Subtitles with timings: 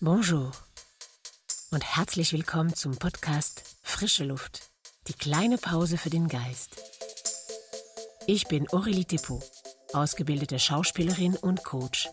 [0.00, 0.52] Bonjour
[1.72, 4.70] und herzlich willkommen zum Podcast Frische Luft,
[5.08, 6.76] die kleine Pause für den Geist.
[8.28, 9.42] Ich bin Aurélie Depot,
[9.92, 12.08] ausgebildete Schauspielerin und Coach.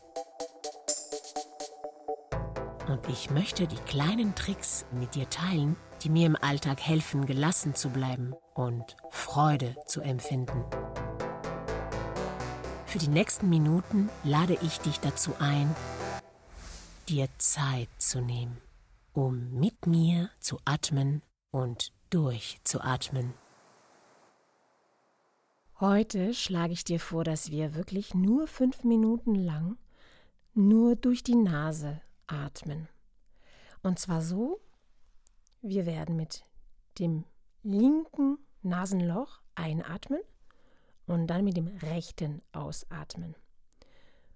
[2.88, 7.76] Und ich möchte die kleinen Tricks mit dir teilen, die mir im Alltag helfen, gelassen
[7.76, 10.66] zu bleiben und Freude zu empfinden.
[12.88, 15.76] Für die nächsten Minuten lade ich dich dazu ein,
[17.06, 18.62] dir Zeit zu nehmen,
[19.14, 23.34] um mit mir zu atmen und durchzuatmen.
[25.80, 29.78] Heute schlage ich dir vor, dass wir wirklich nur fünf Minuten lang
[30.54, 32.88] nur durch die Nase atmen.
[33.84, 34.62] Und zwar so,
[35.62, 36.44] wir werden mit
[36.98, 37.26] dem
[37.62, 40.22] linken Nasenloch einatmen
[41.08, 43.36] und dann mit dem rechten ausatmen.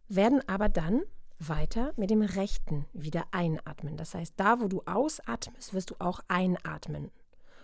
[0.07, 1.03] Werden aber dann
[1.39, 3.97] weiter mit dem rechten wieder einatmen.
[3.97, 7.11] Das heißt, da wo du ausatmest, wirst du auch einatmen.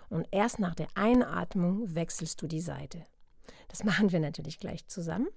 [0.09, 3.03] Und erst nach der Einatmung wechselst du die Seite.
[3.67, 5.27] Das machen wir natürlich gleich zusammen.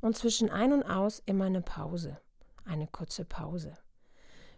[0.00, 2.20] Und zwischen ein und aus immer eine Pause,
[2.64, 3.74] eine kurze Pause.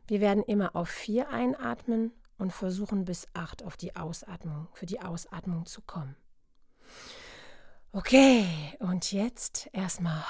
[0.07, 5.01] Wir werden immer auf vier einatmen und versuchen bis acht auf die Ausatmung, für die
[5.01, 6.17] Ausatmung zu kommen.
[7.93, 8.47] Okay,
[8.81, 10.25] und jetzt erstmal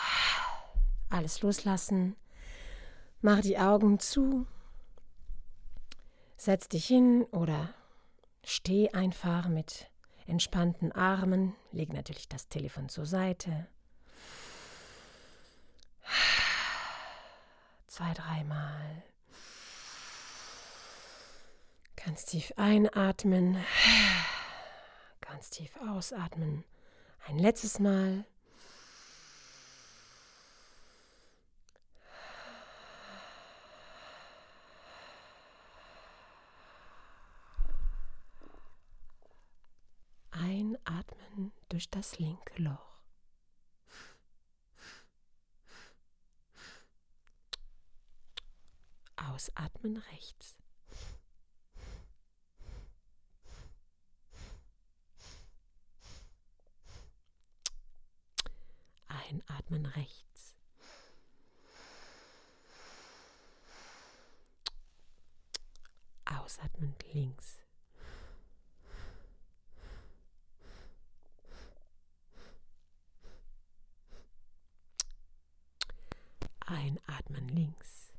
[1.08, 2.16] alles loslassen,
[3.22, 4.46] Mach die Augen zu,
[6.36, 7.74] setz dich hin oder
[8.42, 9.90] steh einfach mit
[10.26, 13.66] entspannten Armen, leg natürlich das Telefon zur Seite.
[17.86, 19.02] Zwei, dreimal.
[21.96, 23.58] Ganz tief einatmen,
[25.20, 26.64] ganz tief ausatmen.
[27.26, 28.24] Ein letztes Mal.
[40.32, 43.00] Einatmen durch das linke Loch.
[49.16, 50.58] Ausatmen rechts.
[59.08, 60.54] Einatmen rechts.
[66.26, 67.60] Ausatmen links.
[76.70, 78.12] Einatmen links.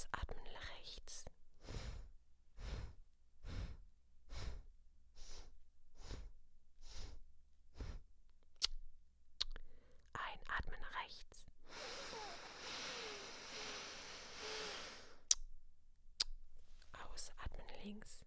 [0.00, 0.46] Ausatmen
[0.78, 1.24] rechts.
[10.14, 11.44] Einatmen rechts.
[16.92, 18.19] Ausatmen links.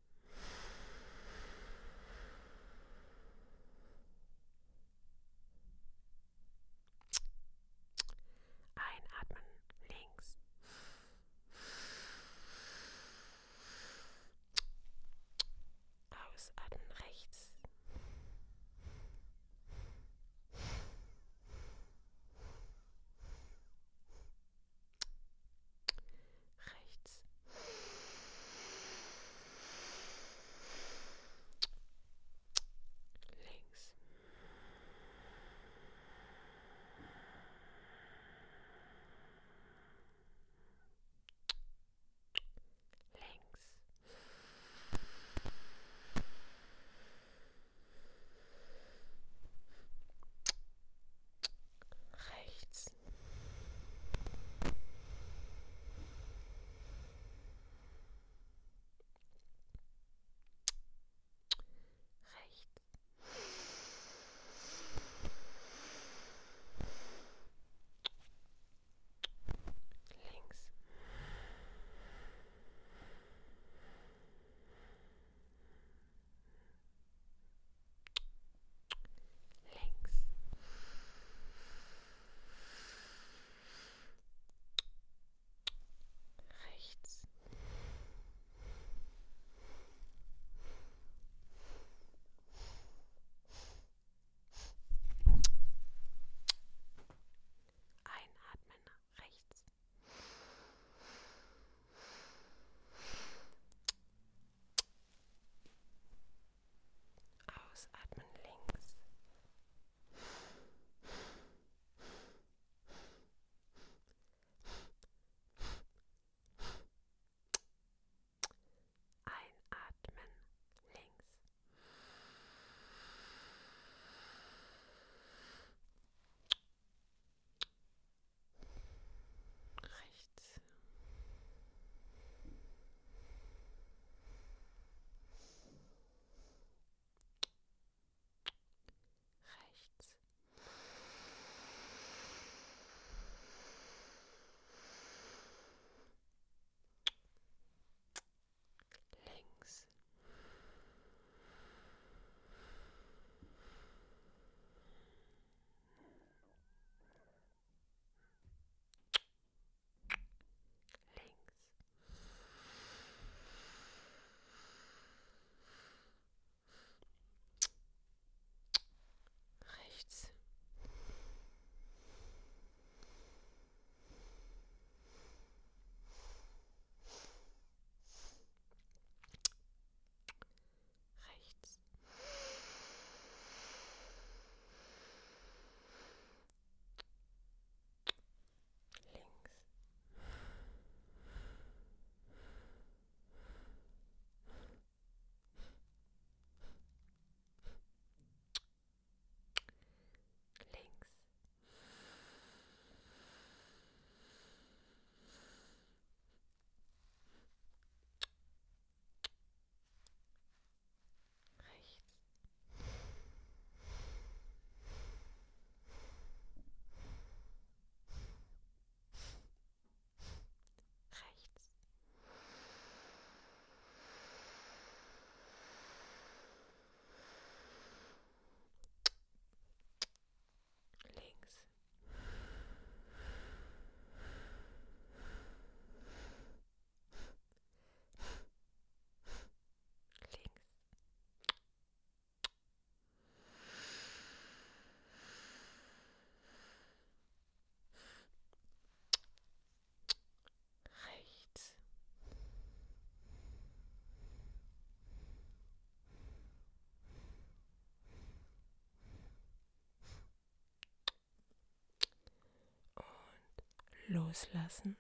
[264.14, 264.96] Loslassen.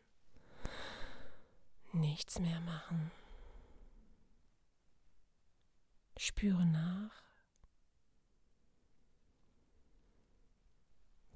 [1.91, 3.11] Nichts mehr machen.
[6.17, 7.23] Spüre nach.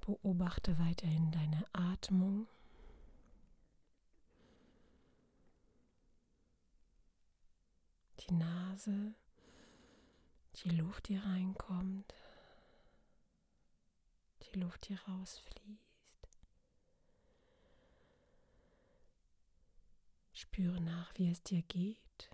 [0.00, 2.48] Beobachte weiterhin deine Atmung.
[8.18, 9.14] Die Nase,
[10.56, 12.12] die Luft, die reinkommt,
[14.42, 15.87] die Luft, die rausfließt.
[20.58, 22.30] Spüre nach, wie es dir geht.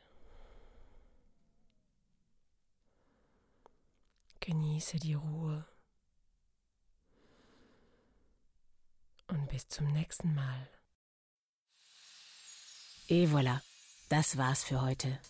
[4.40, 5.68] Genieße die Ruhe.
[9.26, 10.70] Und bis zum nächsten Mal.
[13.08, 13.60] Et voilà,
[14.08, 15.20] das war's für heute.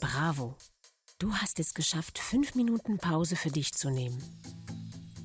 [0.00, 0.56] Bravo!
[1.18, 4.22] Du hast es geschafft, fünf Minuten Pause für dich zu nehmen.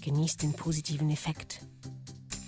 [0.02, 1.62] Genieß den positiven Effekt.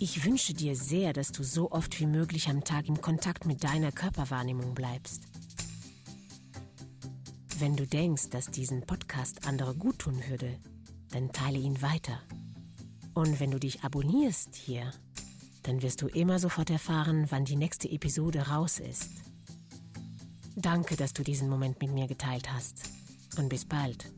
[0.06, 3.64] Ich wünsche dir sehr, dass du so oft wie möglich am Tag in Kontakt mit
[3.64, 5.22] deiner Körperwahrnehmung bleibst.
[7.58, 10.60] Wenn du denkst, dass diesen Podcast andere gut tun würde,
[11.12, 12.20] dann teile ihn weiter.
[13.14, 14.92] Und wenn du dich abonnierst hier,
[15.62, 19.10] dann wirst du immer sofort erfahren, wann die nächste Episode raus ist.
[20.58, 22.90] Danke, dass du diesen Moment mit mir geteilt hast.
[23.38, 24.12] Und bis bald.